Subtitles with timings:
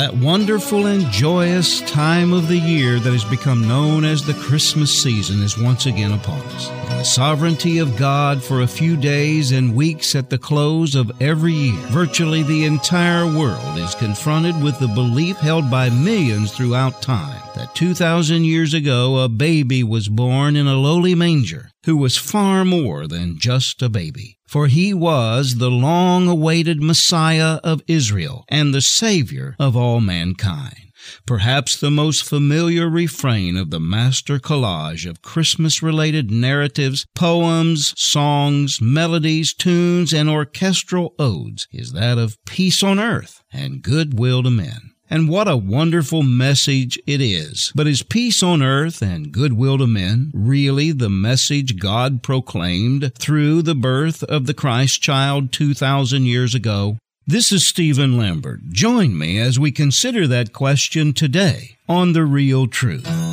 [0.00, 4.90] That wonderful and joyous time of the year that has become known as the Christmas
[5.02, 6.68] season is once again upon us.
[6.68, 11.52] The sovereignty of God, for a few days and weeks at the close of every
[11.52, 17.42] year, virtually the entire world is confronted with the belief held by millions throughout time
[17.56, 22.64] that 2,000 years ago a baby was born in a lowly manger who was far
[22.64, 24.39] more than just a baby.
[24.50, 30.90] For he was the long awaited Messiah of Israel and the Savior of all mankind.
[31.24, 38.80] Perhaps the most familiar refrain of the master collage of Christmas related narratives, poems, songs,
[38.80, 44.89] melodies, tunes, and orchestral odes is that of peace on earth and goodwill to men.
[45.10, 47.72] And what a wonderful message it is.
[47.74, 53.62] But is peace on earth and goodwill to men really the message God proclaimed through
[53.62, 56.96] the birth of the Christ child 2,000 years ago?
[57.26, 58.60] This is Steven Lambert.
[58.70, 63.29] Join me as we consider that question today on The Real Truth.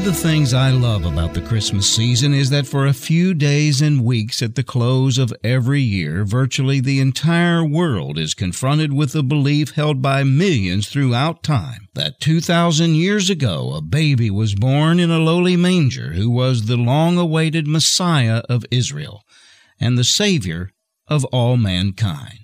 [0.00, 3.82] Of the things I love about the Christmas season is that for a few days
[3.82, 9.12] and weeks at the close of every year, virtually the entire world is confronted with
[9.12, 14.98] the belief held by millions throughout time that 2,000 years ago a baby was born
[14.98, 19.22] in a lowly manger who was the long awaited Messiah of Israel
[19.78, 20.70] and the Savior
[21.08, 22.38] of all mankind.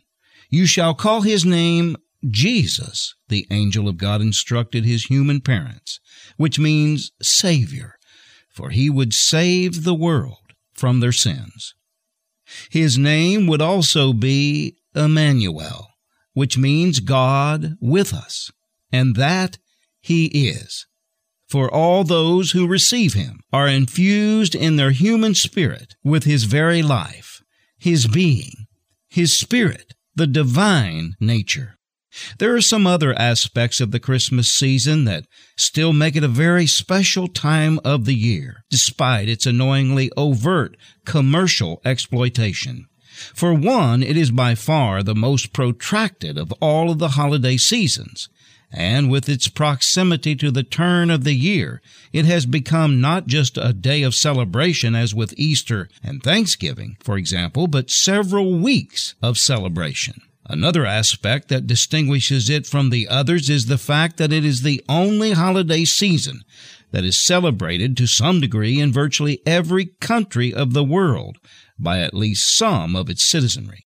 [0.51, 1.97] You shall call his name
[2.29, 6.01] Jesus, the angel of God instructed his human parents,
[6.37, 7.95] which means Savior,
[8.49, 11.75] for he would save the world from their sins.
[12.71, 15.89] His name would also be Emmanuel,
[16.33, 18.51] which means God with us,
[18.93, 19.59] and that
[20.01, 20.87] he is.
[21.49, 26.83] For all those who receive him are infused in their human spirit with his very
[26.83, 27.43] life,
[27.79, 28.67] his being,
[29.09, 31.76] his spirit, the divine nature.
[32.39, 36.67] There are some other aspects of the Christmas season that still make it a very
[36.67, 42.87] special time of the year, despite its annoyingly overt commercial exploitation.
[43.35, 48.29] For one, it is by far the most protracted of all of the holiday seasons,
[48.71, 51.81] and with its proximity to the turn of the year,
[52.13, 57.17] it has become not just a day of celebration as with Easter and Thanksgiving, for
[57.17, 60.21] example, but several weeks of celebration.
[60.49, 64.83] Another aspect that distinguishes it from the others is the fact that it is the
[64.89, 66.43] only holiday season
[66.93, 71.39] that is celebrated to some degree in virtually every country of the world
[71.79, 73.87] by at least some of its citizenry.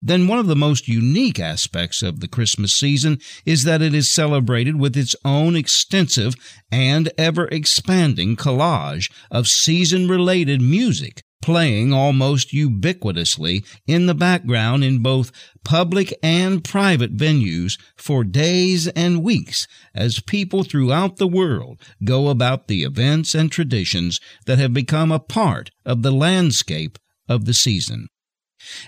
[0.00, 4.12] Then one of the most unique aspects of the Christmas season is that it is
[4.12, 6.34] celebrated with its own extensive
[6.70, 15.02] and ever expanding collage of season related music playing almost ubiquitously in the background in
[15.02, 15.30] both
[15.64, 22.68] public and private venues for days and weeks as people throughout the world go about
[22.68, 26.98] the events and traditions that have become a part of the landscape
[27.28, 28.08] of the season.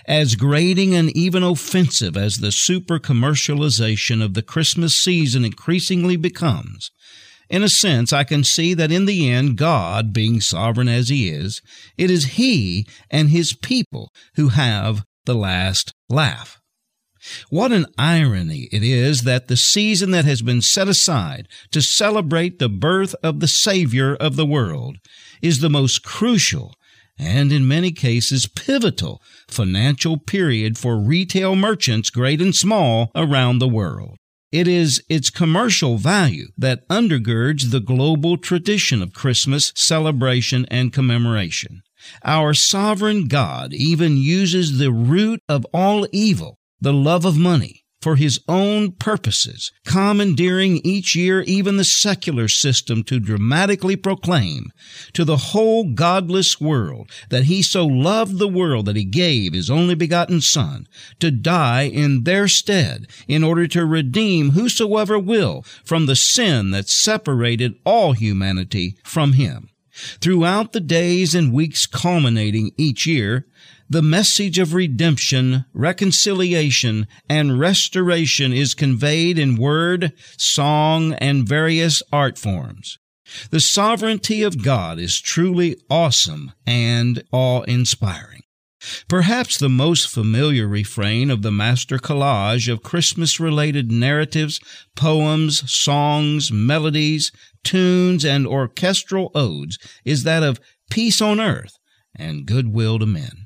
[0.07, 6.91] As grating and even offensive as the super commercialization of the Christmas season increasingly becomes,
[7.49, 11.29] in a sense, I can see that in the end, God, being sovereign as He
[11.29, 11.61] is,
[11.97, 16.59] it is He and His people who have the last laugh.
[17.49, 22.59] What an irony it is that the season that has been set aside to celebrate
[22.59, 24.97] the birth of the Savior of the world
[25.41, 26.75] is the most crucial
[27.17, 33.67] and in many cases pivotal financial period for retail merchants, great and small, around the
[33.67, 34.17] world.
[34.55, 41.81] It is its commercial value that undergirds the global tradition of Christmas celebration and commemoration.
[42.23, 48.17] Our sovereign God even uses the root of all evil, the love of money, for
[48.17, 54.71] his own purposes, commandeering each year even the secular system to dramatically proclaim
[55.11, 59.71] to the whole godless world that he so loved the world that he gave his
[59.71, 60.85] only begotten Son
[61.19, 66.87] to die in their stead in order to redeem whosoever will from the sin that
[66.87, 69.67] separated all humanity from him.
[70.21, 73.47] Throughout the days and weeks culminating each year,
[73.89, 82.37] the message of redemption, reconciliation, and restoration is conveyed in word, song, and various art
[82.37, 82.97] forms.
[83.51, 88.41] The sovereignty of God is truly awesome and awe inspiring.
[89.07, 94.59] Perhaps the most familiar refrain of the master collage of Christmas related narratives,
[94.95, 97.31] poems, songs, melodies,
[97.63, 100.59] tunes, and orchestral odes is that of
[100.91, 101.77] peace on earth
[102.15, 103.44] and goodwill to men.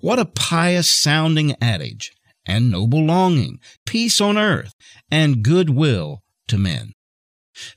[0.00, 2.12] What a pious sounding adage
[2.46, 4.74] and noble longing, peace on earth
[5.10, 6.92] and goodwill to men.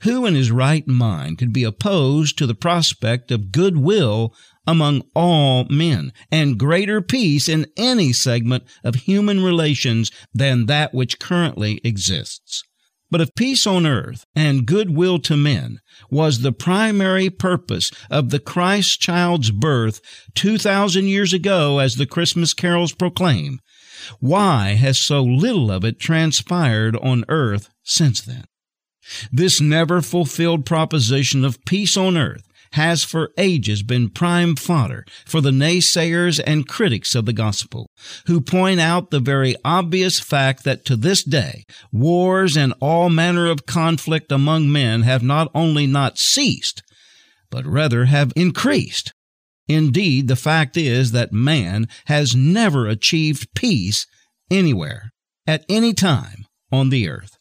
[0.02, 4.34] Who in his right mind could be opposed to the prospect of goodwill
[4.66, 11.18] among all men and greater peace in any segment of human relations than that which
[11.18, 12.62] currently exists?
[13.12, 15.80] But if peace on earth and goodwill to men
[16.10, 20.00] was the primary purpose of the Christ child's birth
[20.34, 23.60] 2,000 years ago, as the Christmas carols proclaim,
[24.18, 28.44] why has so little of it transpired on earth since then?
[29.30, 35.40] This never fulfilled proposition of peace on earth has for ages been prime fodder for
[35.40, 37.88] the naysayers and critics of the gospel,
[38.26, 43.46] who point out the very obvious fact that to this day, wars and all manner
[43.46, 46.82] of conflict among men have not only not ceased,
[47.50, 49.12] but rather have increased.
[49.68, 54.06] Indeed, the fact is that man has never achieved peace
[54.50, 55.10] anywhere,
[55.46, 57.36] at any time on the earth.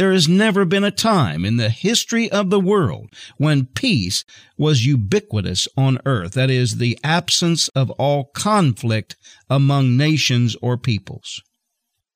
[0.00, 4.24] There has never been a time in the history of the world when peace
[4.56, 9.18] was ubiquitous on earth, that is, the absence of all conflict
[9.50, 11.42] among nations or peoples.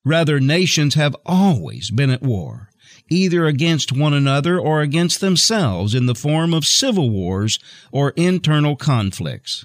[0.02, 2.70] Rather, nations have always been at war,
[3.10, 7.58] either against one another or against themselves in the form of civil wars
[7.92, 9.62] or internal conflicts.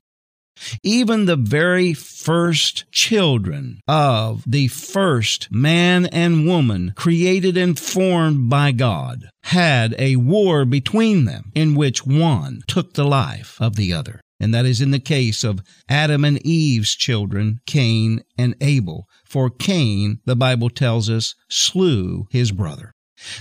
[0.84, 8.72] Even the very first children of the first man and woman created and formed by
[8.72, 14.22] God had a war between them in which one took the life of the other.
[14.40, 19.08] And that is in the case of Adam and Eve's children, Cain and Abel.
[19.26, 22.94] For Cain, the Bible tells us, slew his brother.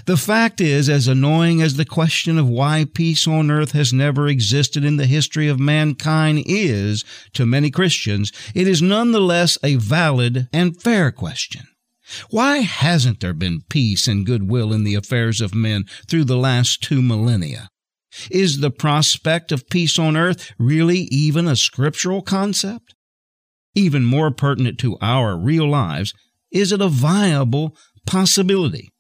[0.07, 4.27] The fact is, as annoying as the question of why peace on earth has never
[4.27, 7.05] existed in the history of mankind is
[7.35, 11.63] to many Christians, it is nonetheless a valid and fair question.
[12.31, 16.83] Why hasn't there been peace and goodwill in the affairs of men through the last
[16.83, 17.69] two millennia?
[18.31, 22.95] Is the prospect of peace on earth really even a scriptural concept?
[23.75, 26.15] Even more pertinent to our real lives,
[26.51, 27.77] is it a viable
[28.07, 28.91] possibility?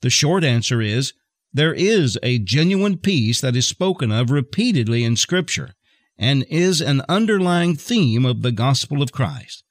[0.00, 1.12] The short answer is
[1.52, 5.74] there is a genuine peace that is spoken of repeatedly in Scripture
[6.18, 9.64] and is an underlying theme of the gospel of Christ.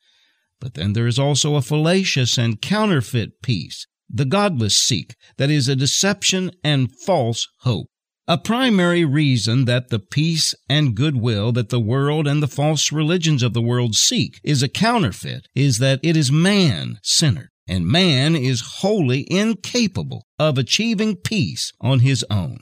[0.59, 5.67] But then there is also a fallacious and counterfeit peace, the godless seek, that is
[5.67, 7.87] a deception and false hope.
[8.27, 13.43] A primary reason that the peace and goodwill that the world and the false religions
[13.43, 18.35] of the world seek is a counterfeit is that it is man centered and man
[18.35, 22.59] is wholly incapable of achieving peace on his own.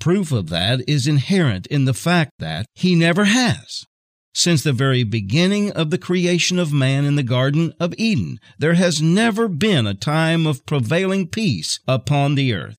[0.00, 3.84] Proof of that is inherent in the fact that he never has.
[4.34, 8.74] Since the very beginning of the creation of man in the Garden of Eden, there
[8.74, 12.76] has never been a time of prevailing peace upon the earth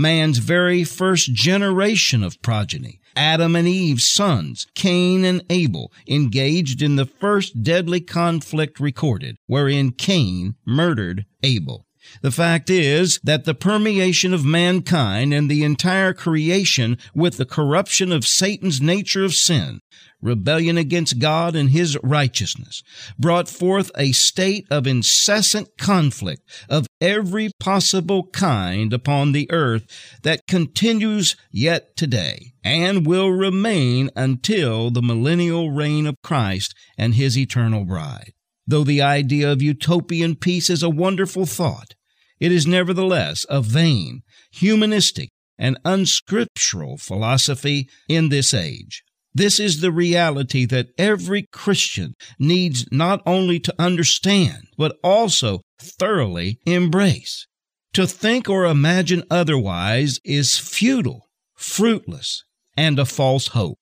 [0.00, 6.96] man's very first generation of progeny, Adam and Eve's sons, Cain and Abel, engaged in
[6.96, 11.86] the first deadly conflict recorded, wherein Cain murdered Abel.
[12.22, 18.10] The fact is that the permeation of mankind and the entire creation with the corruption
[18.10, 19.80] of Satan's nature of sin
[20.22, 22.82] rebellion against God and His righteousness,
[23.18, 29.86] brought forth a state of incessant conflict of every possible kind upon the earth
[30.22, 37.38] that continues yet today and will remain until the millennial reign of Christ and His
[37.38, 38.32] eternal bride.
[38.66, 41.94] Though the idea of utopian peace is a wonderful thought,
[42.38, 44.22] it is nevertheless a vain,
[44.52, 49.02] humanistic, and unscriptural philosophy in this age.
[49.32, 56.58] This is the reality that every Christian needs not only to understand, but also thoroughly
[56.66, 57.46] embrace.
[57.92, 62.44] To think or imagine otherwise is futile, fruitless,
[62.76, 63.78] and a false hope.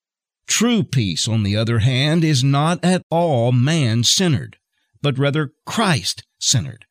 [0.47, 4.57] True peace, on the other hand, is not at all man centered,
[5.03, 6.85] but rather Christ centered.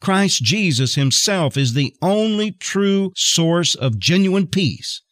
[0.00, 5.02] Christ Jesus himself is the only true source of genuine peace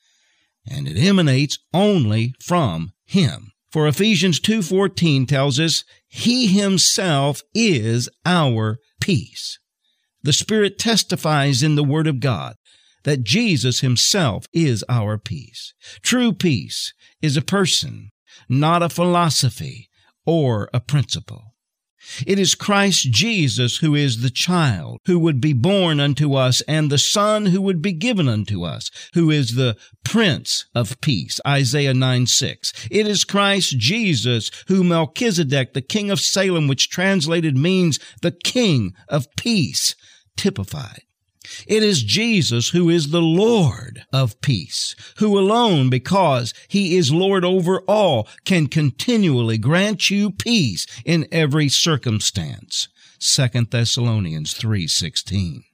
[0.70, 3.52] and it emanates only from him.
[3.70, 9.58] For Ephesians 2:14 tells us he himself is our peace.
[10.22, 12.56] The Spirit testifies in the word of God
[13.04, 15.74] that Jesus himself is our peace.
[16.02, 18.10] True peace is a person,
[18.48, 19.88] not a philosophy
[20.26, 21.47] or a principle.
[22.26, 26.90] It is Christ Jesus who is the child who would be born unto us and
[26.90, 31.40] the son who would be given unto us, who is the Prince of Peace.
[31.46, 32.88] Isaiah 9 6.
[32.90, 38.94] It is Christ Jesus who Melchizedek, the king of Salem, which translated means the king
[39.08, 39.94] of peace,
[40.36, 41.02] typified.
[41.66, 47.44] It is Jesus who is the Lord of peace, who alone, because he is Lord
[47.44, 52.88] over all, can continually grant you peace in every circumstance.
[53.20, 55.64] 2 Thessalonians 3:16.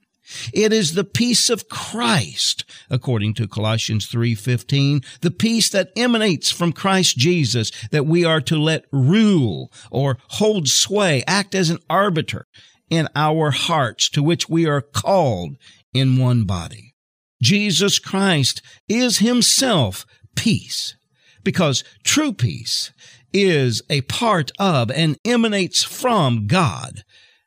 [0.53, 6.73] It is the peace of Christ, according to Colossians 3:15, the peace that emanates from
[6.73, 12.47] Christ Jesus that we are to let rule or hold sway, act as an arbiter
[12.89, 15.57] in our hearts to which we are called
[15.93, 16.93] in one body.
[17.41, 20.95] Jesus Christ is himself peace
[21.43, 22.91] because true peace
[23.33, 27.03] is a part of and emanates from God,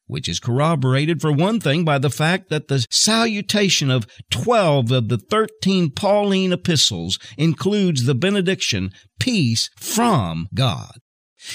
[0.06, 5.08] which is corroborated for one thing by the fact that the salutation of 12 of
[5.08, 10.98] the 13 Pauline epistles includes the benediction, peace from God.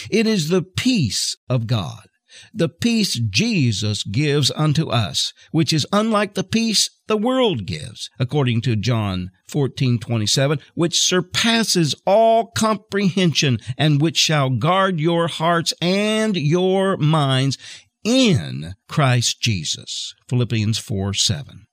[0.10, 2.08] It is the peace of God
[2.54, 8.62] the peace Jesus gives unto us, which is unlike the peace the world gives, according
[8.62, 16.38] to John 14, 27, which surpasses all comprehension and which shall guard your hearts and
[16.38, 17.58] your minds
[18.04, 20.14] in Christ Jesus.
[20.28, 21.66] Philippians 4, 7.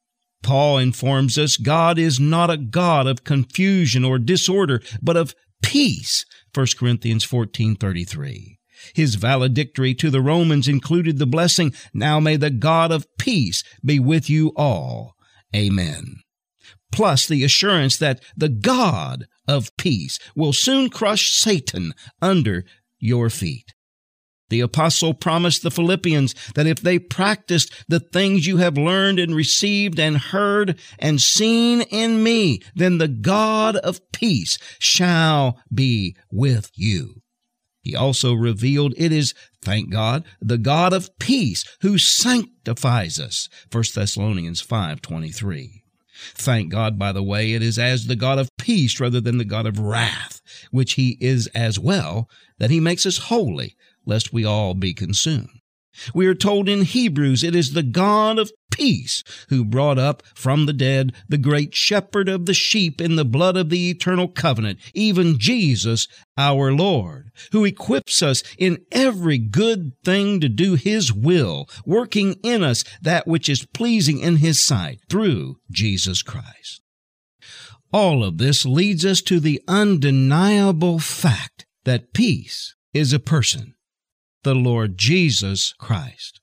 [0.42, 6.24] Paul informs us God is not a God of confusion or disorder, but of peace.
[6.54, 8.59] 1 Corinthians 14, 33.
[8.94, 13.98] His valedictory to the Romans included the blessing, Now may the God of peace be
[13.98, 15.14] with you all.
[15.54, 16.16] Amen.
[16.92, 22.64] Plus the assurance that the God of peace will soon crush Satan under
[22.98, 23.72] your feet.
[24.50, 29.34] The apostle promised the Philippians that if they practiced the things you have learned and
[29.34, 36.70] received and heard and seen in me, then the God of peace shall be with
[36.74, 37.22] you.
[37.82, 43.48] He also revealed it is, thank God, the God of peace who sanctifies us.
[43.70, 45.82] 1 Thessalonians 5:23.
[46.34, 49.44] Thank God, by the way, it is as the God of peace rather than the
[49.44, 54.44] God of wrath, which he is as well, that he makes us holy, lest we
[54.44, 55.48] all be consumed.
[56.14, 60.66] We are told in Hebrews it is the God of peace who brought up from
[60.66, 64.78] the dead the great shepherd of the sheep in the blood of the eternal covenant,
[64.94, 66.06] even Jesus
[66.38, 72.62] our Lord, who equips us in every good thing to do his will, working in
[72.62, 76.80] us that which is pleasing in his sight through Jesus Christ.
[77.92, 83.74] All of this leads us to the undeniable fact that peace is a person
[84.42, 86.40] the Lord Jesus Christ.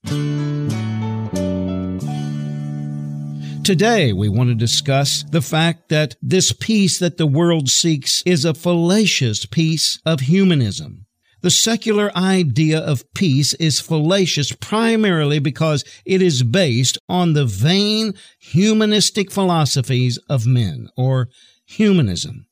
[3.64, 8.46] Today, we want to discuss the fact that this peace that the world seeks is
[8.46, 11.06] a fallacious piece of humanism.
[11.42, 18.14] The secular idea of peace is fallacious primarily because it is based on the vain
[18.40, 21.30] humanistic philosophies of men, or
[21.66, 22.47] humanism.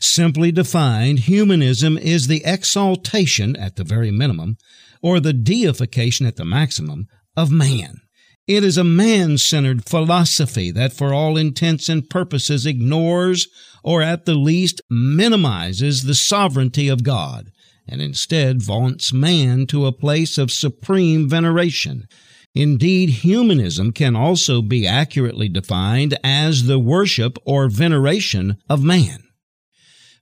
[0.00, 4.56] Simply defined, humanism is the exaltation, at the very minimum,
[5.02, 8.00] or the deification at the maximum, of man.
[8.46, 13.48] It is a man centered philosophy that, for all intents and purposes, ignores
[13.84, 17.50] or at the least minimizes the sovereignty of God,
[17.88, 22.06] and instead vaunts man to a place of supreme veneration.
[22.54, 29.22] Indeed, humanism can also be accurately defined as the worship or veneration of man.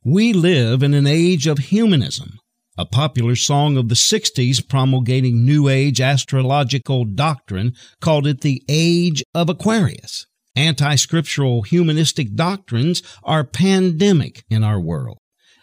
[0.04, 2.38] We live in an age of humanism.
[2.78, 9.23] A popular song of the 60s promulgating New Age astrological doctrine called it the Age
[9.35, 10.25] of Aquarius.
[10.57, 15.19] Anti scriptural humanistic doctrines are pandemic in our world.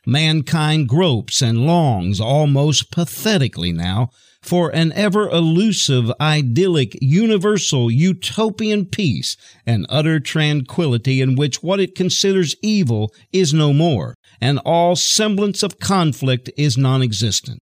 [0.05, 9.35] Mankind gropes and longs almost pathetically now for an ever elusive, idyllic, universal, utopian peace
[9.65, 15.63] and utter tranquility in which what it considers evil is no more, and all semblance
[15.63, 17.59] of conflict is non existent.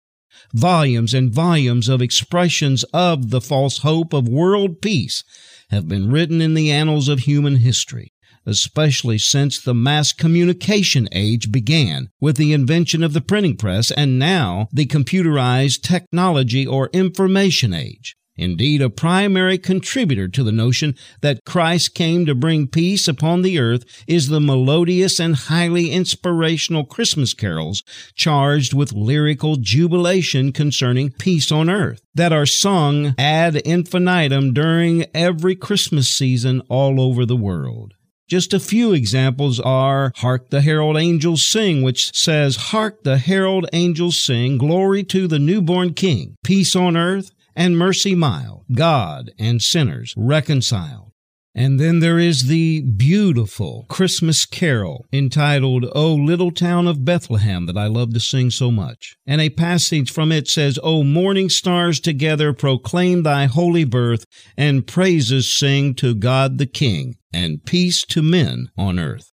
[0.54, 5.24] Volumes and volumes of expressions of the false hope of world peace
[5.70, 8.12] have been written in the annals of human history
[8.46, 14.20] especially since the mass communication age began with the invention of the printing press and
[14.20, 18.16] now the computerized technology or information age.
[18.38, 23.60] Indeed, a primary contributor to the notion that Christ came to bring peace upon the
[23.60, 27.82] earth is the melodious and highly inspirational Christmas carols
[28.14, 35.56] charged with lyrical jubilation concerning peace on earth that are sung ad infinitum during every
[35.56, 37.95] Christmas season all over the world.
[38.28, 43.68] Just a few examples are Hark the Herald Angels Sing, which says, Hark the Herald
[43.72, 49.62] Angels Sing, Glory to the newborn King, Peace on earth, and mercy mild, God and
[49.62, 51.12] sinners reconciled.
[51.58, 57.78] And then there is the beautiful Christmas carol entitled, O Little Town of Bethlehem, that
[57.78, 59.16] I love to sing so much.
[59.26, 64.26] And a passage from it says, O morning stars together proclaim thy holy birth,
[64.58, 69.32] and praises sing to God the King, and peace to men on earth.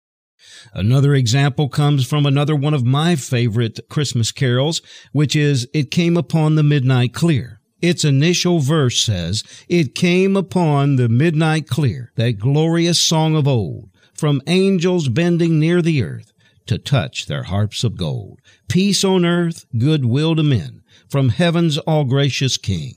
[0.75, 4.79] Another example comes from another one of my favorite Christmas carols,
[5.11, 7.60] which is, It Came Upon the Midnight Clear.
[7.81, 13.89] Its initial verse says, It came upon the midnight clear, that glorious song of old,
[14.13, 16.31] from angels bending near the earth
[16.67, 18.39] to touch their harps of gold.
[18.69, 22.93] Peace on earth, good will to men, from heaven's all gracious King.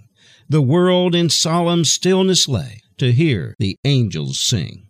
[0.49, 4.87] The world in solemn stillness lay to hear the angels sing.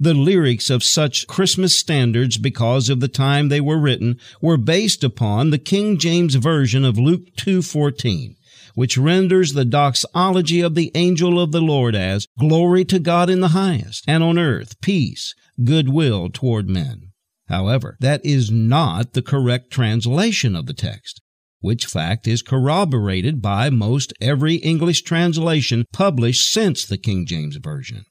[0.00, 5.04] The lyrics of such Christmas standards, because of the time they were written, were based
[5.04, 8.34] upon the King James Version of Luke 2.14
[8.74, 13.40] which renders the doxology of the angel of the Lord as glory to God in
[13.40, 17.12] the highest, and on earth peace, goodwill toward men.
[17.48, 21.20] However, that is not the correct translation of the text,
[21.60, 28.04] which fact is corroborated by most every English translation published since the King James Version.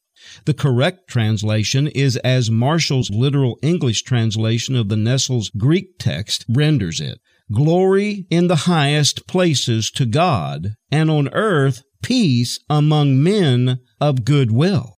[0.46, 7.02] The correct translation is as Marshall's literal English translation of the Nestle's Greek text renders
[7.02, 7.20] it
[7.52, 14.52] glory in the highest places to God, and on earth peace among men of good
[14.52, 14.98] will.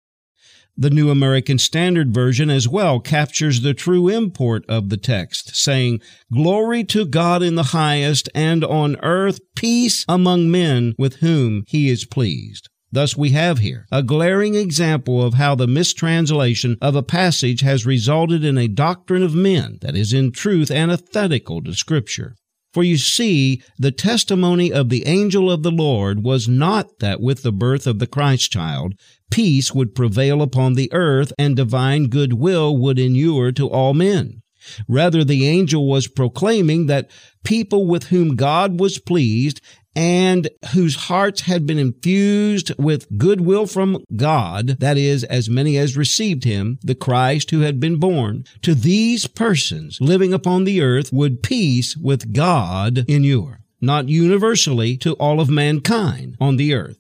[0.78, 6.02] The New American Standard Version as well captures the true import of the text, saying,
[6.34, 11.90] Glory to God in the highest, and on earth peace among men with whom he
[11.90, 12.68] is pleased.
[12.96, 17.86] Thus, we have here a glaring example of how the mistranslation of a passage has
[17.86, 22.38] resulted in a doctrine of men that is in truth antithetical to Scripture.
[22.74, 27.44] For you see, the testimony of the angel of the Lord was not that with
[27.44, 28.94] the birth of the Christ child,
[29.30, 34.42] peace would prevail upon the earth and divine goodwill would inure to all men.
[34.88, 37.12] Rather, the angel was proclaiming that
[37.44, 39.60] people with whom God was pleased
[39.96, 45.96] and whose hearts had been infused with goodwill from God, that is, as many as
[45.96, 51.14] received him, the Christ who had been born, to these persons living upon the earth
[51.14, 56.98] would peace with God inure, not universally to all of mankind on the earth.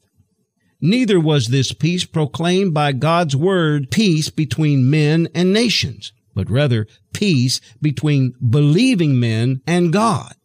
[0.79, 6.85] Neither was this peace proclaimed by God's word peace between men and nations, but rather
[7.13, 10.35] peace between believing men and God.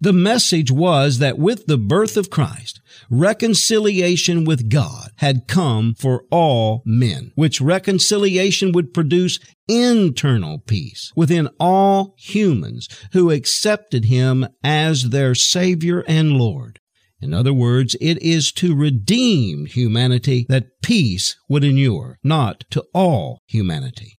[0.00, 6.24] The message was that with the birth of Christ, reconciliation with God had come for
[6.30, 15.10] all men, which reconciliation would produce internal peace within all humans who accepted Him as
[15.10, 16.80] their Savior and Lord.
[17.20, 23.40] In other words, it is to redeem humanity that peace would inure, not to all
[23.46, 24.18] humanity.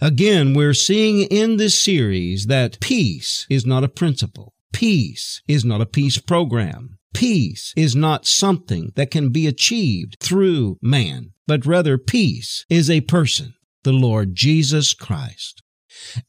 [0.00, 4.54] Again, we're seeing in this series that peace is not a principle.
[4.72, 6.98] Peace is not a peace program.
[7.14, 13.00] Peace is not something that can be achieved through man, but rather peace is a
[13.02, 15.62] person, the Lord Jesus Christ.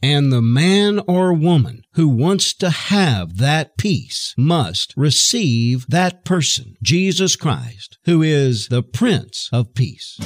[0.02, 6.76] And the man or woman who wants to have that peace must receive that person,
[6.82, 10.18] Jesus Christ, who is the Prince of Peace.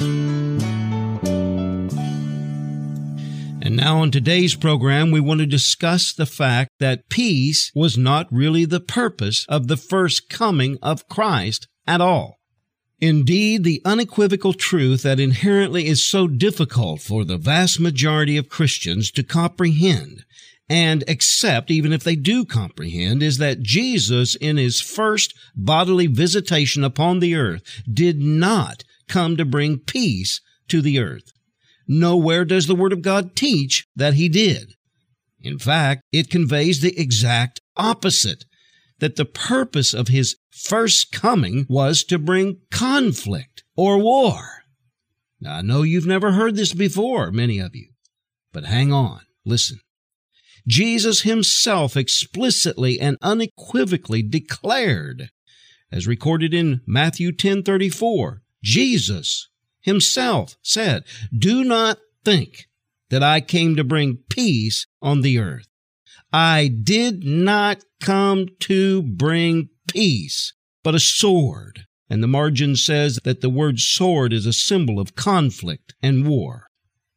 [3.64, 8.30] And now, on today's program, we want to discuss the fact that peace was not
[8.30, 12.36] really the purpose of the first coming of Christ at all.
[13.00, 19.10] Indeed, the unequivocal truth that inherently is so difficult for the vast majority of Christians
[19.12, 20.26] to comprehend
[20.68, 26.84] and accept, even if they do comprehend, is that Jesus, in his first bodily visitation
[26.84, 31.32] upon the earth, did not come to bring peace to the earth.
[31.86, 34.74] Nowhere does the Word of God teach that he did.
[35.40, 38.44] In fact, it conveys the exact opposite
[39.00, 44.62] that the purpose of his first coming was to bring conflict or war.
[45.40, 47.88] Now, I know you've never heard this before, many of you,
[48.52, 49.80] but hang on, listen.
[50.66, 55.28] Jesus himself explicitly and unequivocally declared
[55.92, 58.40] as recorded in Matthew 10:34.
[58.62, 59.48] Jesus
[59.84, 61.04] himself said,
[61.36, 62.66] "Do not think
[63.10, 65.68] that I came to bring peace on the earth.
[66.32, 73.40] I did not come to bring peace, but a sword." And the margin says that
[73.40, 76.66] the word sword is a symbol of conflict and war.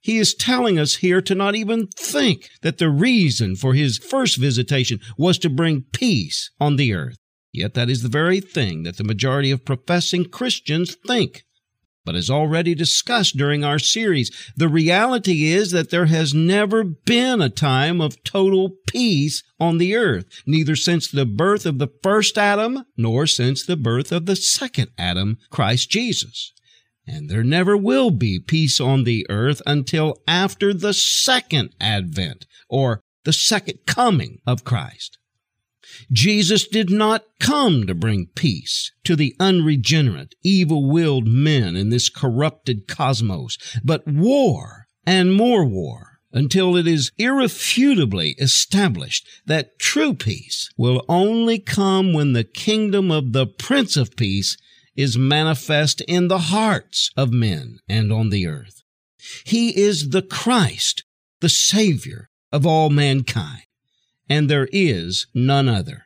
[0.01, 4.37] He is telling us here to not even think that the reason for his first
[4.37, 7.17] visitation was to bring peace on the earth.
[7.51, 11.43] Yet that is the very thing that the majority of professing Christians think.
[12.07, 17.41] But as already discussed during our series, the reality is that there has never been
[17.41, 22.37] a time of total peace on the earth, neither since the birth of the first
[22.37, 26.53] Adam, nor since the birth of the second Adam, Christ Jesus.
[27.05, 33.01] And there never will be peace on the earth until after the second advent, or
[33.25, 35.17] the second coming of Christ.
[36.11, 42.87] Jesus did not come to bring peace to the unregenerate, evil-willed men in this corrupted
[42.87, 51.03] cosmos, but war and more war until it is irrefutably established that true peace will
[51.07, 54.57] only come when the kingdom of the Prince of Peace
[54.95, 58.81] is manifest in the hearts of men and on the earth.
[59.45, 61.03] He is the Christ,
[61.39, 63.66] the Savior of all mankind
[64.29, 66.03] and there is none other.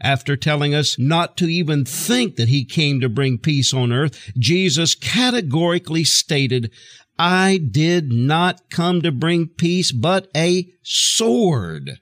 [0.00, 4.32] After telling us not to even think that he came to bring peace on earth,
[4.38, 6.70] Jesus categorically stated,
[7.18, 12.00] I did not come to bring peace, but a sword.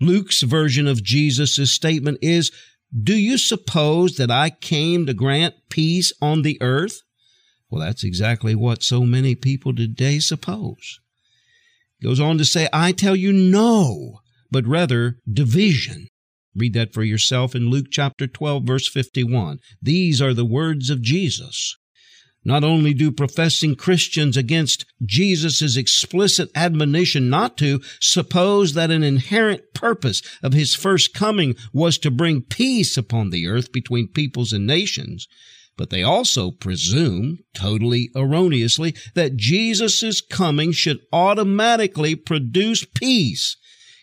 [0.00, 2.52] Luke's version of Jesus' statement is,
[3.02, 7.00] Do you suppose that I came to grant peace on the earth?
[7.70, 11.00] Well, that's exactly what so many people today suppose.
[12.02, 16.08] Goes on to say, I tell you no, but rather division.
[16.54, 19.58] Read that for yourself in Luke chapter 12, verse 51.
[19.82, 21.76] These are the words of Jesus.
[22.44, 29.62] Not only do professing Christians against Jesus' explicit admonition not to suppose that an inherent
[29.74, 34.66] purpose of his first coming was to bring peace upon the earth between peoples and
[34.66, 35.26] nations,
[35.76, 43.56] but they also presume, totally erroneously, that Jesus' coming should automatically produce peace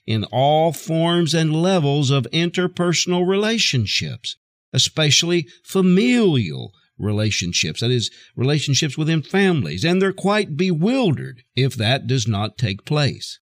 [0.05, 4.35] in all forms and levels of interpersonal relationships,
[4.73, 12.27] especially familial relationships, that is, relationships within families, and they're quite bewildered if that does
[12.27, 13.39] not take place.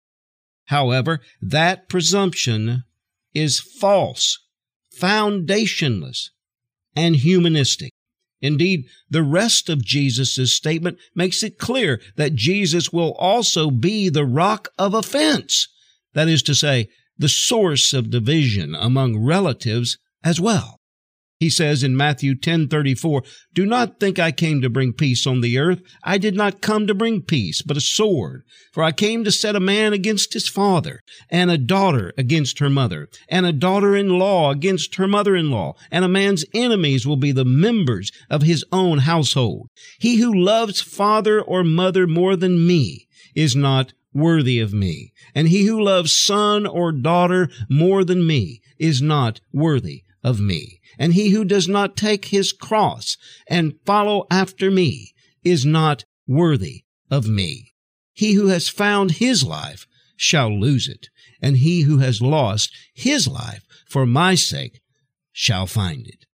[0.67, 2.85] However, that presumption
[3.35, 4.39] is false,
[4.97, 6.31] foundationless,
[6.95, 7.92] and humanistic.
[8.43, 14.27] Indeed, the rest of Jesus' statement makes it clear that Jesus will also be the
[14.27, 15.69] rock of offense.
[16.13, 20.81] That is to say, the source of division among relatives as well.
[21.43, 25.59] He says in Matthew 10:34, "Do not think I came to bring peace on the
[25.59, 25.83] earth.
[26.05, 28.45] I did not come to bring peace, but a sword.
[28.73, 32.71] For I came to set a man against his father, and a daughter against her
[32.71, 38.13] mother, and a daughter-in-law against her mother-in-law, and a man's enemies will be the members
[38.31, 39.69] of his own household.
[39.99, 45.49] He who loves father or mother more than me is not worthy of me, and
[45.49, 50.81] he who loves son or daughter more than me is not worthy of me.
[50.99, 56.85] And he who does not take his cross and follow after me is not worthy
[57.11, 57.73] of me.
[58.13, 61.09] He who has found his life shall lose it,
[61.41, 64.81] and he who has lost his life for my sake
[65.33, 66.27] shall find it.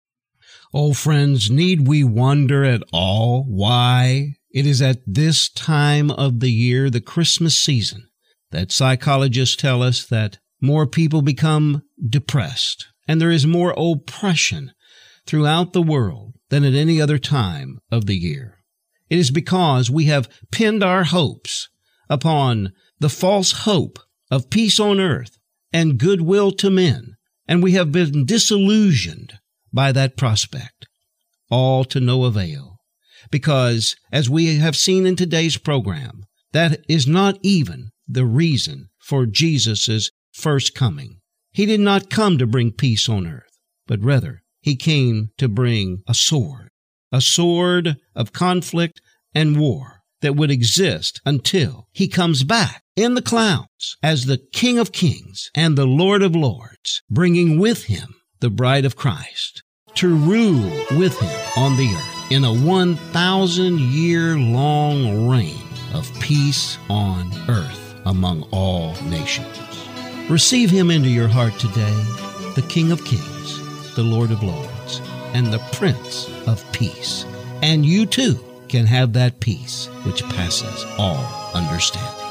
[0.75, 6.51] Oh, friends, need we wonder at all why it is at this time of the
[6.51, 8.09] year, the Christmas season,
[8.51, 14.73] that psychologists tell us that more people become depressed, and there is more oppression
[15.27, 18.59] throughout the world than at any other time of the year.
[19.09, 21.69] It is because we have pinned our hopes
[22.09, 23.99] upon the false hope
[24.31, 25.38] of peace on earth
[25.73, 27.16] and goodwill to men,
[27.47, 29.35] and we have been disillusioned
[29.73, 30.87] by that prospect,
[31.51, 32.79] all to no avail.
[33.31, 39.27] Because, as we have seen in today's program, that is not even the reason for
[39.27, 41.21] Jesus' first coming.
[41.57, 46.03] He did not come to bring peace on earth, but rather he came to bring
[46.07, 46.69] a sword,
[47.11, 49.01] a sword of conflict
[49.35, 54.79] and war that would exist until he comes back in the clouds as the King
[54.79, 59.62] of Kings and the Lord of Lords, bringing with him the bride of Christ
[59.95, 65.57] to rule with him on the earth in a 1,000 year long reign
[65.95, 69.65] of peace on earth among all nations.
[70.29, 71.95] Receive him into your heart today,
[72.55, 73.37] the King of Kings
[73.97, 75.01] the Lord of Lords
[75.33, 77.25] and the Prince of Peace.
[77.62, 82.26] And you too can have that peace which passes all understanding.